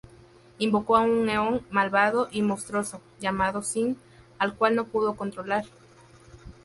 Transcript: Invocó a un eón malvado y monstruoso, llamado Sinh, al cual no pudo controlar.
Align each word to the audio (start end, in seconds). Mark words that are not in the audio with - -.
Invocó 0.57 0.95
a 0.97 1.01
un 1.01 1.29
eón 1.29 1.61
malvado 1.69 2.27
y 2.31 2.41
monstruoso, 2.41 3.01
llamado 3.19 3.61
Sinh, 3.61 3.95
al 4.39 4.55
cual 4.55 4.75
no 4.75 4.85
pudo 4.85 5.15
controlar. 5.15 5.65